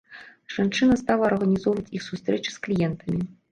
[0.55, 3.25] Жанчына стала арганізоўваць іх сустрэчы з кліентамі.